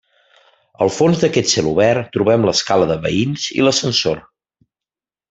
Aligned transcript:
Al 0.85 0.91
fons 0.95 1.19
d'aquest 1.23 1.51
celobert 1.51 2.09
trobem 2.17 2.47
l'escala 2.51 2.87
de 2.93 2.97
veïns 3.07 3.45
i 3.59 3.67
l'ascensor. 3.69 4.23